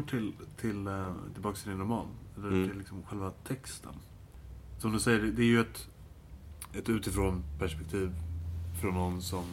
[0.00, 2.06] Går till, till, uh, tillbaka till din roman,
[2.36, 2.68] eller mm.
[2.68, 3.94] till liksom själva texten.
[4.78, 5.88] Som du säger, det är ju ett,
[6.72, 8.12] ett utifrån perspektiv
[8.80, 9.44] från någon som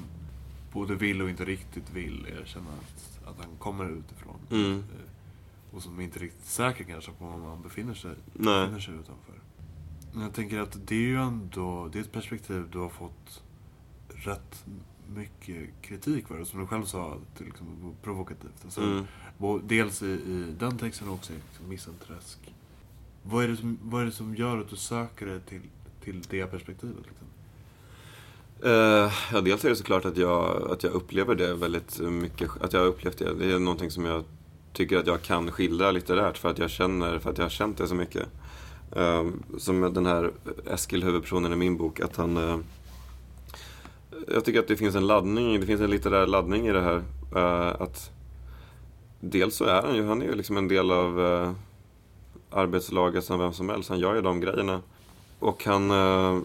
[0.74, 4.40] både vill och inte riktigt vill erkänna att, att han kommer utifrån.
[4.52, 4.80] Mm.
[4.80, 8.62] Eh, och som inte riktigt säker kanske på var man befinner sig, Nej.
[8.62, 9.34] befinner sig utanför.
[10.14, 13.44] Men jag tänker att det är ju ändå, det är ett perspektiv du har fått
[14.10, 14.66] rätt
[15.14, 16.44] mycket kritik för.
[16.44, 18.62] Som du själv sa, till liksom, provokativt.
[18.64, 19.06] Alltså, mm.
[19.64, 22.40] Dels i, i den texten och också i liksom, Missenträsk.
[23.24, 25.62] Vad är, det som, vad är det som gör att du söker dig till,
[26.04, 26.98] till det perspektivet?
[27.08, 27.28] Liksom?
[28.64, 32.50] Uh, ja, dels är det såklart att jag, att jag upplever det väldigt mycket.
[32.62, 33.34] Att jag har upplevt det.
[33.34, 34.24] Det är någonting som jag
[34.74, 37.78] tycker att jag kan skildra litterärt för att jag känner, för att jag har känt
[37.78, 38.28] det så mycket.
[38.98, 40.32] Uh, som den här
[40.66, 42.38] Eskil, huvudpersonen i min bok, att han...
[42.38, 42.58] Uh,
[44.28, 47.04] jag tycker att det finns en laddning, det finns en litterär laddning i det här.
[47.84, 48.15] att
[49.28, 51.52] Dels så är han ju, han är ju liksom en del av eh,
[52.50, 53.90] arbetslaget som vem som helst.
[53.90, 54.82] Han gör ju de grejerna.
[55.40, 56.40] Och han, eh,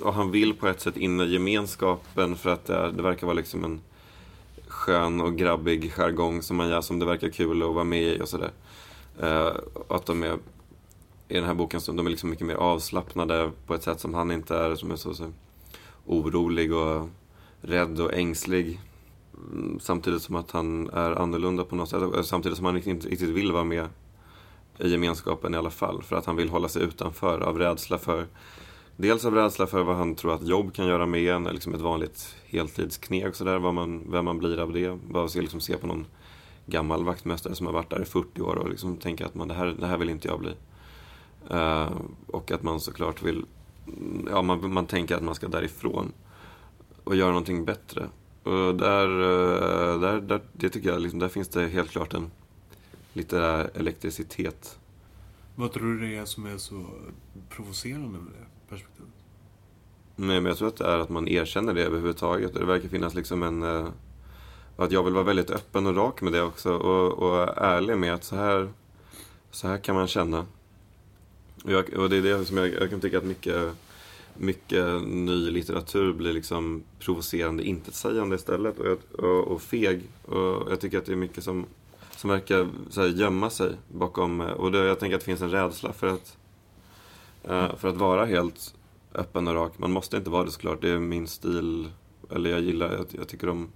[0.00, 3.36] och han vill på ett sätt in i gemenskapen för att det, det verkar vara
[3.36, 3.80] liksom en
[4.68, 8.20] skön och grabbig jargong som man gör som det verkar kul att vara med i
[8.20, 8.50] och sådär.
[9.20, 9.52] Eh,
[9.88, 10.38] att de är
[11.28, 14.14] i den här boken så de är liksom mycket mer avslappnade på ett sätt som
[14.14, 15.32] han inte är, som är så, så
[16.06, 17.08] orolig och
[17.60, 18.80] rädd och ängslig.
[19.80, 22.26] Samtidigt som att han är annorlunda på något sätt.
[22.26, 23.88] Samtidigt som han inte riktigt vill vara med
[24.78, 26.02] i gemenskapen i alla fall.
[26.02, 28.26] För att han vill hålla sig utanför av rädsla för
[28.98, 31.80] Dels av rädsla för vad han tror att jobb kan göra med en, liksom ett
[31.80, 34.98] vanligt heltidskneg sådär, man, vem man blir av det.
[35.10, 36.06] Bara se, liksom, se på någon
[36.66, 39.54] gammal vaktmästare som har varit där i 40 år och liksom tänka att man, det,
[39.54, 40.52] här, det här vill inte jag bli.
[41.50, 41.90] Uh,
[42.26, 43.44] och att man såklart vill,
[44.30, 46.12] ja man, man tänker att man ska därifrån
[47.04, 48.08] och göra någonting bättre.
[48.46, 52.30] Och där, uh, där, där det tycker jag, liksom, där finns det helt klart en
[53.12, 54.78] litterär elektricitet.
[55.54, 56.86] Vad tror du det är som är så
[57.48, 59.12] provocerande med det perspektivet?
[60.16, 62.54] Nej, men jag tror att det är att man erkänner det överhuvudtaget.
[62.54, 63.62] Det verkar finnas liksom en...
[63.62, 63.88] Uh,
[64.76, 66.74] att jag vill vara väldigt öppen och rak med det också.
[66.74, 68.68] Och, och ärlig med att så här,
[69.50, 70.46] så här kan man känna.
[71.64, 73.74] Och, jag, och det är det som jag, jag kan tycka att mycket,
[74.38, 78.78] mycket ny litteratur blir liksom provocerande intetsägande istället.
[78.78, 80.02] Och, och, och feg.
[80.24, 81.66] Och jag tycker att det är mycket som
[82.16, 85.42] som verkar så här, gömma sig bakom, eh, och det, jag tänker att det finns
[85.42, 86.36] en rädsla för att,
[87.50, 88.74] uh, för att vara helt
[89.14, 89.72] öppen och rak.
[89.76, 91.90] Man måste inte vara det såklart, det är min stil,
[92.30, 93.68] eller jag gillar, jag, jag tycker om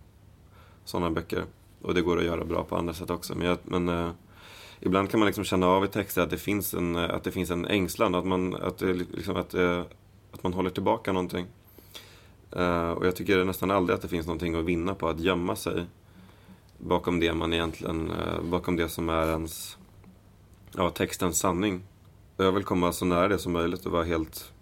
[0.85, 1.45] sådana böcker.
[1.83, 3.35] Och det går att göra bra på andra sätt också.
[3.35, 4.11] Men, jag, men eh,
[4.81, 7.51] ibland kan man liksom känna av i texter att det finns en, att det finns
[7.51, 8.15] en ängslan.
[8.15, 9.55] Att man, att det, liksom, att,
[10.33, 11.47] att man håller tillbaka någonting.
[12.57, 15.57] Uh, och jag tycker nästan aldrig att det finns någonting att vinna på att gömma
[15.57, 15.87] sig
[16.79, 19.79] bakom det man egentligen, uh, bakom det som är ens,
[20.77, 21.83] ja, textens sanning.
[22.37, 24.53] Jag vill komma så nära det som möjligt och vara helt,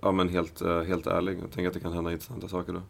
[0.00, 1.38] ja men helt, uh, helt ärlig.
[1.42, 2.82] Jag tänker att det kan hända intressanta saker då.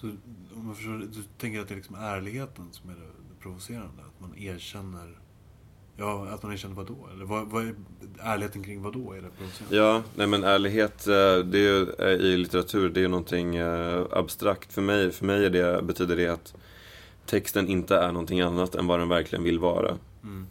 [0.00, 0.06] Så,
[0.54, 4.02] om jag förstår, du tänker att det är liksom ärligheten som är det, det provocerande?
[4.02, 5.18] Att man erkänner
[5.96, 7.08] Ja, att man erkänner vad då?
[7.14, 7.74] Eller vad, vad är
[8.20, 9.76] ärligheten kring vad då är det provocerande?
[9.76, 13.58] Ja, nej men ärlighet det är ju, i litteratur, det är någonting
[14.10, 14.72] abstrakt.
[14.72, 16.54] För mig, för mig det, betyder det att
[17.26, 19.98] texten inte är någonting annat än vad den verkligen vill vara.
[20.22, 20.46] Mm.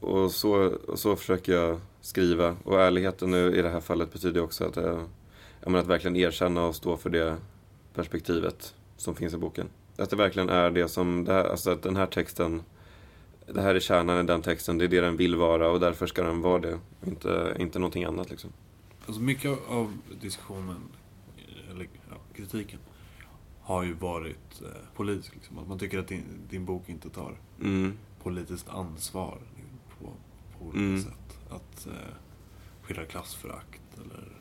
[0.00, 0.52] Och, så,
[0.86, 2.56] och så försöker jag skriva.
[2.64, 5.02] Och ärligheten nu i det här fallet betyder också att, uh,
[5.60, 7.36] menar, att verkligen erkänna och stå för det
[7.94, 9.68] perspektivet som finns i boken.
[9.96, 12.62] Att det verkligen är det som, det här, alltså att den här texten,
[13.46, 16.06] det här är kärnan i den texten, det är det den vill vara och därför
[16.06, 16.78] ska den vara det.
[17.06, 18.52] Inte, inte någonting annat liksom.
[19.06, 20.82] Alltså mycket av diskussionen,
[21.70, 22.78] eller ja, kritiken,
[23.60, 25.34] har ju varit eh, politisk.
[25.34, 25.58] Liksom.
[25.58, 27.92] Att man tycker att din, din bok inte tar mm.
[28.22, 29.38] politiskt ansvar
[29.98, 30.12] på,
[30.58, 31.02] på olika mm.
[31.02, 31.38] sätt.
[31.50, 32.14] Att eh,
[32.82, 34.40] skildra klassförakt eller...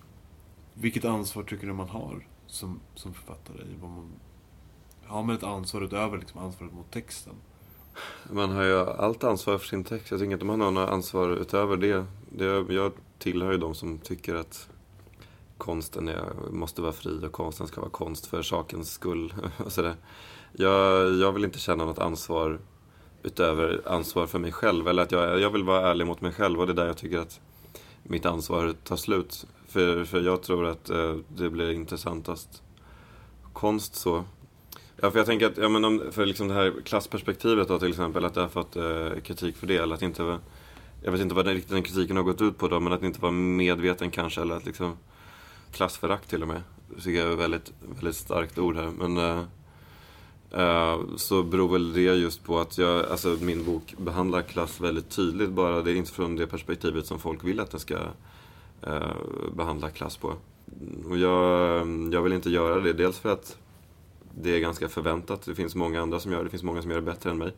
[0.74, 4.12] Vilket ansvar tycker du man har som, som författare i vad man...
[5.06, 7.34] Har man ett ansvar utöver liksom, ansvaret mot texten?
[8.32, 10.12] Man har ju allt ansvar för sin text.
[10.12, 12.06] Jag tycker inte man har något ansvar utöver det.
[12.30, 14.70] det jag tillhör ju de som tycker att
[15.58, 19.34] konsten är, måste vara fri och konsten ska vara konst för sakens skull.
[19.68, 19.94] så
[20.52, 22.60] Jag, jag vill inte känna något ansvar
[23.24, 24.88] utöver ansvar för mig själv.
[24.88, 26.98] Eller att jag, jag vill vara ärlig mot mig själv och det är där jag
[26.98, 27.40] tycker att
[28.04, 29.46] mitt ansvar tar slut.
[29.68, 32.64] För, för jag tror att eh, det blir intressantast
[33.54, 34.24] konst så.
[35.02, 37.90] Ja, för jag tänker att, ja, men om, för liksom det här klassperspektivet då till
[37.90, 39.78] exempel, att det har fått eh, kritik för det.
[39.78, 40.40] Eller att inte,
[41.04, 43.22] jag vet inte vad den, den kritiken har gått ut på då, men att inte
[43.22, 44.42] vara medveten kanske.
[44.42, 44.98] Eller att liksom,
[45.72, 46.62] klassförakt till och med.
[46.96, 48.92] Det tycker jag är ett väldigt, väldigt starkt ord här.
[49.00, 49.44] Men, eh,
[50.52, 55.10] eh, så beror väl det just på att jag, alltså, min bok behandlar klass väldigt
[55.10, 55.50] tydligt.
[55.50, 57.98] Bara det är inte från det perspektivet som folk vill att den ska
[58.82, 59.16] eh,
[59.56, 60.34] behandla klass på.
[61.10, 62.94] Och jag, jag vill inte göra det.
[62.94, 63.58] Dels för att
[64.42, 65.42] det är ganska förväntat.
[65.42, 66.44] Det finns många andra som gör det.
[66.44, 67.54] Det finns många som gör det bättre än mig.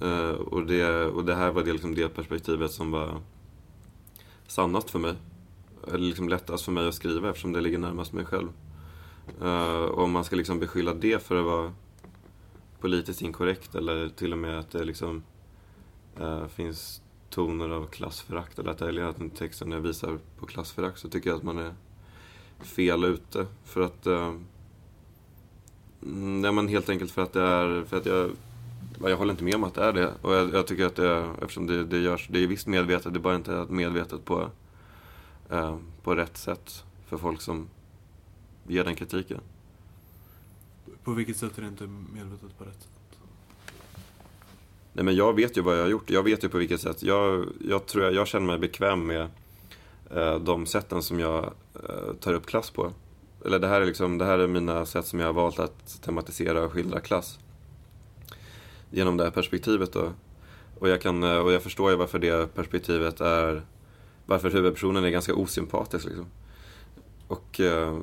[0.00, 3.20] Eh, och, det, och det här var det, liksom det perspektivet som var
[4.46, 5.14] sannast för mig
[5.86, 8.48] eller liksom lättast för mig att skriva eftersom det ligger närmast mig själv.
[9.42, 11.72] Uh, och om man ska liksom beskylla det för att vara
[12.80, 15.22] politiskt inkorrekt eller till och med att det liksom
[16.20, 21.30] uh, finns toner av klassförakt eller att, eller att texten visar på klassförakt så tycker
[21.30, 21.74] jag att man är
[22.60, 23.46] fel ute.
[23.64, 24.06] För att
[26.14, 28.30] Nej men helt enkelt för att det är, för att jag
[29.00, 30.12] jag håller inte med om att det är det.
[30.22, 33.18] Och jag, jag tycker att det, eftersom det, det görs, det är visst medvetet, det
[33.18, 34.50] är bara inte medvetet på
[35.50, 37.68] eh, på rätt sätt för folk som
[38.66, 39.40] ger den kritiken.
[41.04, 43.18] På vilket sätt är det inte medvetet på rätt sätt?
[44.92, 46.10] Nej men jag vet ju vad jag har gjort.
[46.10, 47.02] Jag vet ju på vilket sätt.
[47.02, 49.28] Jag, jag tror jag, jag känner mig bekväm med
[50.10, 52.92] eh, de sätten som jag eh, tar upp klass på.
[53.46, 56.02] Eller det här, är liksom, det här är mina sätt som jag har valt att
[56.02, 57.38] tematisera och skildra klass.
[58.90, 60.12] Genom det här perspektivet då.
[60.78, 63.62] Och jag, kan, och jag förstår ju varför det perspektivet är
[64.26, 66.06] varför huvudpersonen är ganska osympatisk.
[66.06, 66.26] Liksom.
[67.28, 67.98] Och, eh,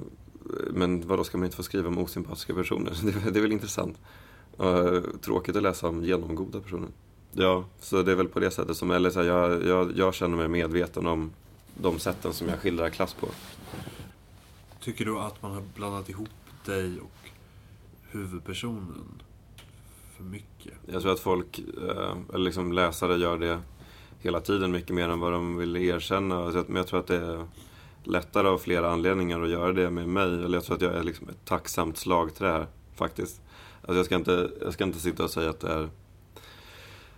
[0.72, 2.94] men vad då ska man inte få skriva om osympatiska personer?
[3.04, 3.98] Det, det är väl intressant.
[4.58, 6.90] Och tråkigt att läsa om genomgoda personer.
[7.32, 10.14] Ja, så det är väl på det sättet som, eller så här, jag, jag, jag
[10.14, 11.32] känner mig medveten om
[11.76, 13.28] de sätten som jag skildrar klass på.
[14.84, 16.30] Tycker du att man har blandat ihop
[16.66, 17.30] dig och
[18.12, 19.22] huvudpersonen
[20.18, 20.74] för mycket?
[20.86, 23.60] Jag tror att folk, eh, eller liksom läsare gör det
[24.20, 26.64] hela tiden mycket mer än vad de vill erkänna.
[26.68, 27.48] Men jag tror att det är
[28.04, 30.44] lättare av flera anledningar att göra det med mig.
[30.44, 33.42] Eller jag tror att jag är liksom ett tacksamt slagträ här, faktiskt.
[33.82, 35.90] Alltså jag, ska inte, jag ska inte sitta och säga att det är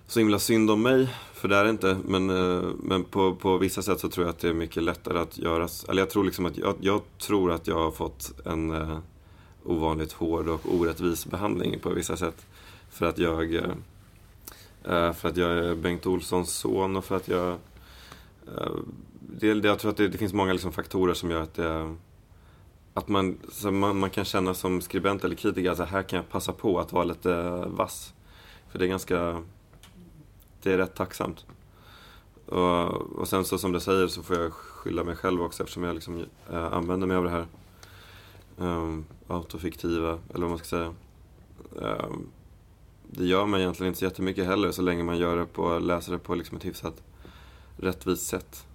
[0.08, 1.98] så himla synd om mig, för det är det inte.
[2.06, 5.20] Men, eh, men på, på vissa sätt så tror jag att det är mycket lättare
[5.20, 5.68] att göra.
[5.90, 8.98] Eller jag tror liksom att jag, jag tror att jag har fått en eh,
[9.64, 12.46] ovanligt hård och orättvis behandling på vissa sätt.
[12.90, 17.28] För att jag Eh, eh för att jag är Bengt Olssons son och för att
[17.28, 17.50] jag...
[18.58, 18.72] Eh,
[19.20, 21.96] det, jag tror att det, det finns många liksom faktorer som gör att det,
[22.94, 23.38] att man,
[23.72, 26.94] man, man, kan känna som skribent eller kritiker att här kan jag passa på att
[26.94, 28.14] vara lite vass.
[28.72, 29.44] För det är ganska...
[30.66, 31.46] Det är rätt tacksamt.
[32.46, 35.84] Och, och sen så som du säger så får jag skylla mig själv också eftersom
[35.84, 37.48] jag liksom, äh, använder mig av det här
[38.58, 40.94] um, autofiktiva, eller vad man ska säga.
[41.76, 42.28] Um,
[43.04, 46.12] det gör man egentligen inte så jättemycket heller så länge man gör det på, läser
[46.12, 47.04] det på liksom ett hyfsat
[47.78, 48.66] rättvist sätt.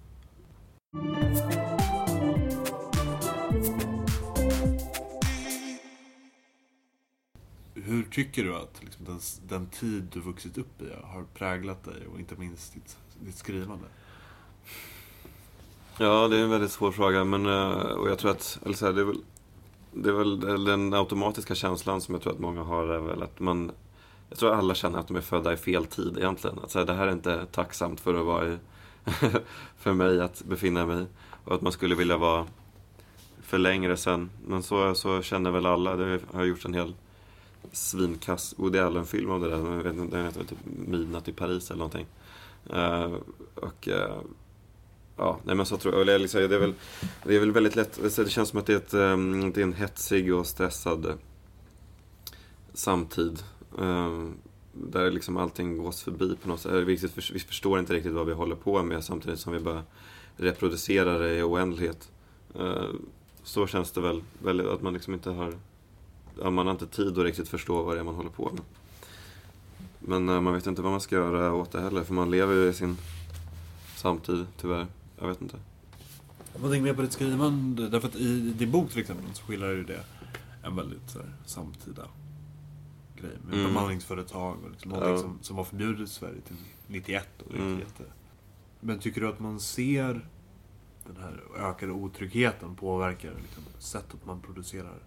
[7.91, 12.07] Hur tycker du att liksom, den, den tid du vuxit upp i har präglat dig
[12.13, 13.85] och inte minst ditt, ditt skrivande?
[15.97, 17.23] Ja, det är en väldigt svår fråga.
[17.23, 19.21] Men, eh, och jag tror att, eller så här, det, är väl,
[19.91, 22.87] det är väl den automatiska känslan som jag tror att många har.
[22.87, 23.71] Är väl att man,
[24.29, 26.59] jag tror alla känner att de är födda i fel tid egentligen.
[26.63, 28.57] Att så här, det här är inte tacksamt för att vara i,
[29.77, 31.05] för mig att befinna mig
[31.45, 32.47] Och att man skulle vilja vara
[33.41, 34.29] för längre sen.
[34.47, 35.95] Men så, så känner väl alla.
[35.95, 36.93] Det har gjorts en hel
[37.71, 39.57] svinkass Woody Allen-film om det där.
[39.57, 42.05] Jag vet inte, den heter typ Midnatt i Paris eller någonting.
[42.73, 43.15] Uh,
[43.55, 44.21] och uh,
[45.17, 46.01] ja, nej men så tror jag.
[46.01, 46.73] Eller liksom, det, är väl,
[47.23, 47.99] det är väl väldigt lätt.
[48.03, 51.13] Alltså, det känns som att det är, ett, ehm, det är en hetsig och stressad
[52.73, 53.43] samtid.
[53.79, 54.33] Ehm,
[54.73, 56.71] där liksom allting gås förbi på något sätt.
[56.71, 56.95] Vi,
[57.33, 59.83] vi förstår inte riktigt vad vi håller på med samtidigt som vi bara
[60.37, 62.11] reproducerar det i oändlighet.
[62.59, 62.89] Eh,
[63.43, 65.53] så känns det väl, att man liksom inte har
[66.41, 68.61] ja, man har inte tid att riktigt förstå vad det är man håller på med.
[69.99, 72.53] Men äh, man vet inte vad man ska göra åt det heller, för man lever
[72.53, 72.97] ju i sin
[73.95, 74.87] samtid, tyvärr.
[75.19, 75.57] Jag vet inte.
[76.55, 77.89] Vad tänker mer på ditt skrivande?
[77.89, 80.03] Därför att i din bok till exempel så skildrar ju det
[80.63, 82.07] en väldigt så här, samtida
[83.15, 83.65] grej med mm.
[83.65, 85.21] bemanningsföretag och liksom, någonting ja.
[85.21, 86.55] som, som var förbjudet i Sverige till
[86.87, 87.79] 91 och mm.
[87.79, 88.03] jätte...
[88.79, 90.27] Men tycker du att man ser
[91.05, 94.97] den här ökade otryggheten påverkar liksom, sättet man producerar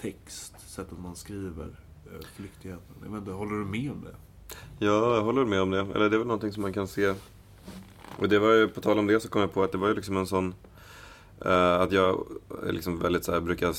[0.00, 1.68] text, sättet man skriver,
[2.06, 2.94] eh, flyktigheten.
[3.02, 4.14] Jag vet inte, håller du med om det?
[4.78, 5.80] Ja, jag håller med om det.
[5.80, 7.14] Eller det är väl någonting som man kan se.
[8.18, 9.88] Och det var ju, på tal om det så kom jag på att det var
[9.88, 10.54] ju liksom en sån...
[11.46, 12.26] Uh, att jag
[12.70, 13.74] liksom väldigt så här, brukar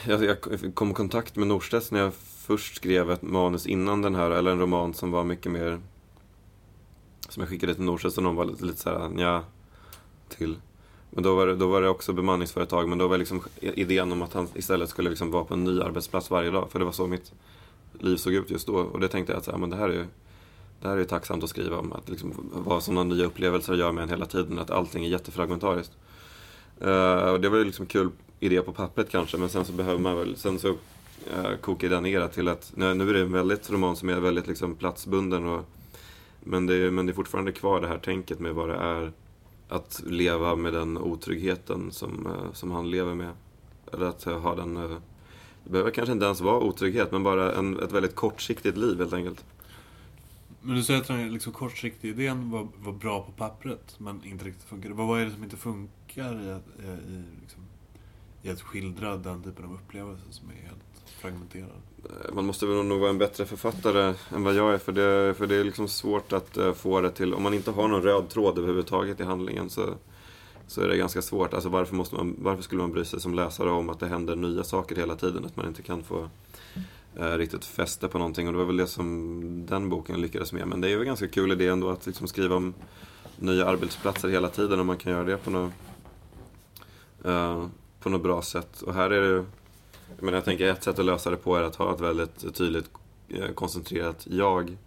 [0.08, 0.38] Jag, jag
[0.73, 4.52] kom i kontakt med Norstedts när jag först skrev ett manus innan den här, eller
[4.52, 5.82] en roman som var mycket mer...
[7.30, 9.43] Som jag skickade till Norstedts och de var lite, lite såhär, ja
[10.30, 10.58] till.
[11.10, 14.22] Men då var, det, då var det också bemanningsföretag, men då var liksom idén om
[14.22, 16.72] att han istället skulle liksom vara på en ny arbetsplats varje dag.
[16.72, 17.32] För det var så mitt
[18.00, 18.76] liv såg ut just då.
[18.76, 20.06] Och det tänkte jag att så här, men det här är ju
[20.82, 21.93] det här är tacksamt att skriva om.
[21.93, 24.60] Att liksom, vad sådana nya upplevelser gör med en hela tiden.
[24.60, 25.91] Att allting är jättefragmentariskt.
[26.86, 30.00] Uh, och det var ju liksom kul idé på pappret kanske, men sen så behöver
[30.00, 33.32] man väl, sen så uh, kokar det ner till att, nu, nu är det en
[33.32, 35.65] väldigt roman som är väldigt liksom platsbunden och
[36.39, 39.12] men det, men det är fortfarande kvar det här tänket med vad det är
[39.69, 43.34] att leva med den otryggheten som, eh, som han lever med.
[43.93, 44.77] Eller att eh, ha den...
[44.77, 44.97] Eh,
[45.63, 49.13] det behöver kanske inte ens vara otrygghet, men bara en, ett väldigt kortsiktigt liv helt
[49.13, 49.45] enkelt.
[50.62, 54.46] Men du säger att den liksom kortsiktiga idén var, var bra på pappret, men inte
[54.46, 54.89] riktigt funkar.
[54.89, 57.62] Vad är det som inte funkar i, i, liksom,
[58.42, 61.81] i att skildra den typen av upplevelser som är helt fragmenterad?
[62.10, 64.77] Eh, man måste väl nog vara en bättre författare än vad jag är.
[64.77, 67.33] För det, för det är liksom svårt att eh, få det till...
[67.33, 69.93] Om man inte har någon röd tråd överhuvudtaget i handlingen så,
[70.67, 71.53] så är det ganska svårt.
[71.53, 74.35] Alltså varför, måste man, varför skulle man bry sig som läsare om att det händer
[74.35, 75.45] nya saker hela tiden?
[75.45, 76.29] Att man inte kan få
[77.15, 78.47] eh, riktigt fäste på någonting.
[78.47, 80.67] Och det var väl det som den boken lyckades med.
[80.67, 82.73] Men det är ju en ganska kul idé ändå att liksom skriva om
[83.39, 84.79] nya arbetsplatser hela tiden.
[84.79, 85.71] Om man kan göra det på något,
[87.25, 87.67] eh,
[87.99, 88.81] på något bra sätt.
[88.81, 89.45] Och här är det
[90.19, 92.89] men jag tänker ett sätt att lösa det på är att ha ett väldigt tydligt
[93.29, 94.77] eh, koncentrerat jag.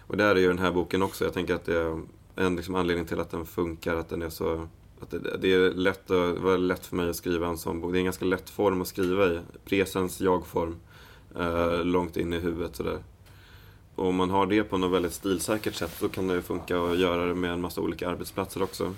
[0.00, 1.24] Och där är ju den här boken också.
[1.24, 2.00] Jag tänker att det, är
[2.36, 4.68] en liksom anledning till att den funkar, att den är så
[5.00, 7.92] att det, det är lätt, att, var lätt för mig att skriva en sån bok.
[7.92, 9.40] Det är en ganska lätt form att skriva i.
[9.64, 10.76] Presens jag-form.
[11.38, 12.98] Eh, långt in i huvudet sådär.
[13.94, 16.82] Och om man har det på något väldigt stilsäkert sätt då kan det ju funka
[16.82, 18.94] att göra det med en massa olika arbetsplatser också.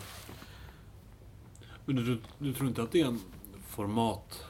[1.84, 3.20] Men du, du, du tror inte att det är en
[3.68, 4.47] format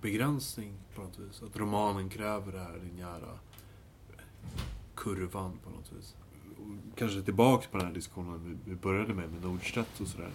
[0.00, 1.42] formatbegränsning på något vis?
[1.42, 3.38] Att romanen kräver det här linjära
[4.94, 6.14] kurvan på något vis?
[6.96, 10.30] Kanske tillbaks på den här diskussionen vi- började med, med Nordstedt och sådär.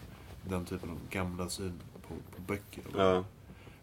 [0.50, 1.74] Den typen av gamla syn
[2.08, 2.84] på, på böcker.
[2.98, 3.24] Ja.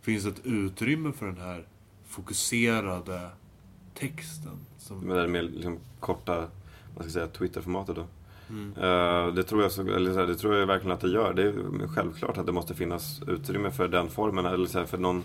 [0.00, 1.66] Finns det ett utrymme för den här
[2.06, 3.30] fokuserade
[3.94, 4.58] texten?
[4.78, 6.48] Som, Med det mer liksom korta, vad
[6.94, 8.06] ska jag säga, Twitter-formatet då.
[8.48, 8.72] mm.
[8.76, 11.34] Eh, det, tror jag så, eller så här, det tror jag verkligen att det gör.
[11.34, 14.98] Det är självklart att det måste finnas utrymme för den formen, eller så här, för
[14.98, 15.24] någon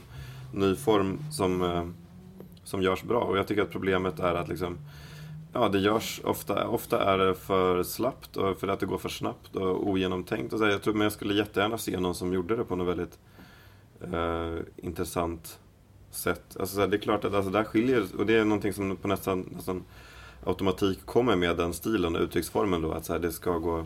[0.54, 1.88] ny form som, eh,
[2.64, 3.20] som görs bra.
[3.20, 4.78] Och jag tycker att problemet är att liksom,
[5.54, 9.10] ja, det görs ofta, ofta är det för slappt och för att det går för
[9.10, 10.54] snabbt och ogenomtänkt.
[10.54, 12.76] Och så här, jag tror, men jag skulle jättegärna se någon som gjorde det på
[12.76, 13.20] något väldigt
[14.14, 15.60] eh, intressant
[16.12, 16.58] sätt.
[16.60, 18.95] Alltså, så här, det är klart att alltså, där skiljer, och det är någonting som
[18.95, 19.84] på nästan, nästan
[20.45, 22.91] automatik kommer med den stilen och uttrycksformen då.
[22.91, 23.86] Att så här, det ska gå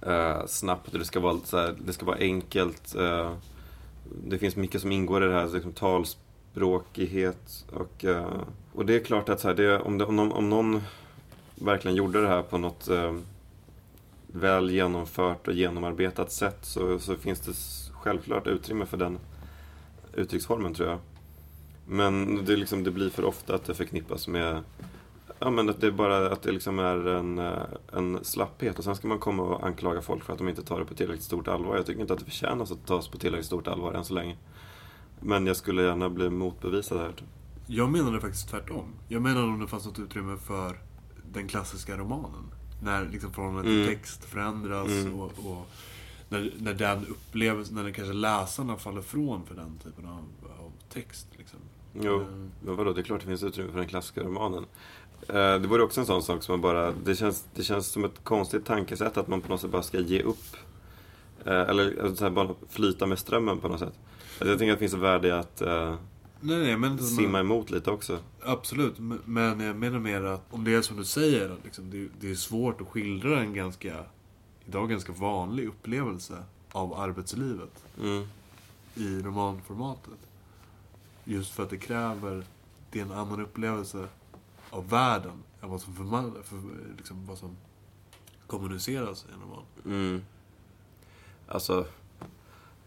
[0.00, 2.94] eh, snabbt och det ska vara, så här, det ska vara enkelt.
[2.94, 3.32] Eh,
[4.24, 8.42] det finns mycket som ingår i det här, liksom, talspråkighet och, eh,
[8.72, 10.82] och det är klart att så här, det, om, det, om, någon, om någon
[11.54, 13.14] verkligen gjorde det här på något eh,
[14.26, 17.52] väl genomfört och genomarbetat sätt så, så finns det
[17.92, 19.18] självklart utrymme för den
[20.14, 20.98] uttrycksformen tror jag.
[21.86, 24.62] Men det, liksom, det blir för ofta att det förknippas med
[25.38, 27.62] Ja men att det är bara att det liksom är en, eh,
[27.92, 30.78] en slapphet och sen ska man komma och anklaga folk för att de inte tar
[30.80, 31.76] det på tillräckligt stort allvar.
[31.76, 34.36] Jag tycker inte att det förtjänas att tas på tillräckligt stort allvar än så länge.
[35.20, 37.12] Men jag skulle gärna bli motbevisad här.
[37.66, 38.84] Jag menade faktiskt tvärtom.
[39.08, 40.80] Jag menade om det fanns något utrymme för
[41.32, 42.44] den klassiska romanen.
[42.82, 43.88] När liksom förhållandet till Mm.
[43.94, 45.20] text förändras Mm.
[45.20, 45.66] och, och
[46.28, 50.24] när, när den upplevelsen, när kanske läsarna faller från för den typen av,
[50.64, 51.26] av text.
[51.38, 51.58] Liksom.
[52.00, 52.26] Jo, Eh,
[52.64, 54.66] men vadå, det är klart det finns utrymme för den klassiska romanen.
[55.28, 58.04] Eh, Det vore också en sån sak som man bara, det känns, det känns som
[58.04, 60.56] ett konstigt tankesätt att man på något sätt bara ska ge upp.
[61.44, 63.92] Eh, Eller alltså, så här, bara flyta med strömmen på något sätt.
[64.38, 65.94] Alltså, Jag tänker att det finns ett värde i att eh,
[66.40, 68.18] Nej, nej, men simma emot lite också.
[68.42, 71.90] Absolut, men- men jag menar mer att om det är som du säger, att liksom,
[71.90, 73.94] det, det är svårt att skildra en ganska,
[74.66, 76.34] idag ganska vanlig upplevelse
[76.72, 78.24] av arbetslivet Mm.
[78.94, 80.18] i romanformatet.
[81.24, 82.44] Just för att det kräver,
[82.90, 84.06] det är en annan upplevelse
[84.74, 86.56] av världen än vad som, för, för,
[86.96, 87.56] liksom, vad som
[88.46, 89.64] kommuniceras i en roman.
[89.84, 90.22] Mm.
[91.48, 91.86] Alltså,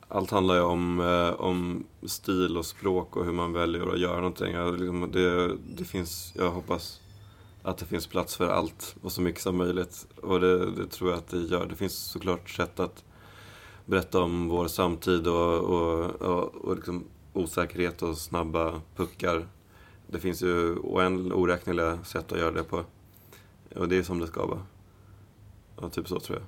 [0.08, 4.16] allt handlar ju om, eh, om stil och språk och hur man väljer att göra
[4.16, 4.54] någonting.
[4.54, 7.02] Jag, liksom, det, det finns, jag hoppas
[7.64, 10.08] att det finns plats för allt och så mycket som möjligt.
[10.22, 11.66] Och det, det tror jag att det gör.
[11.66, 13.04] Det finns såklart sätt att
[13.86, 19.48] berätta om vår samtid och, och, och, och liksom osäkerhet och snabba puckar.
[20.08, 20.76] Det finns ju
[21.34, 22.84] oräkneliga sätt att göra det på.
[23.76, 24.62] Och det är som det ska vara.
[25.82, 26.48] Ja, typ så tror jag.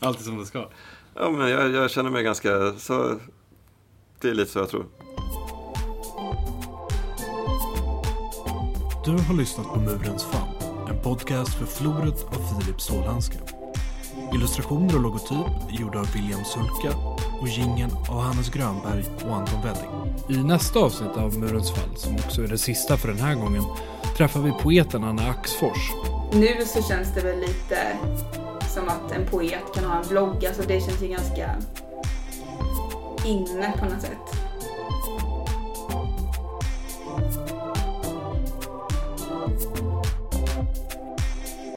[0.08, 0.68] Alltid som det ska.
[1.14, 3.18] Ja, men jag, jag känner mig ganska så...
[4.20, 4.86] Det är lite så jag tror.
[9.04, 10.48] Du har lyssnat på Murens fall,
[10.88, 13.38] en podcast för Floret av Filip Stålhandske.
[14.34, 16.98] Illustrationer och logotyp gjorda av William Sulka
[17.40, 19.90] och jingeln av Hannes Grönberg och Anton Wedding.
[20.28, 23.62] I nästa avsnitt av Murens fall, som också är det sista för den här gången,
[24.16, 25.92] träffar vi poeten Anna Axfors.
[26.32, 27.78] Nu så känns det väl lite
[28.74, 30.46] som att en poet kan ha en blogg.
[30.46, 31.54] Alltså det känns ju ganska
[33.24, 34.37] inne på något sätt.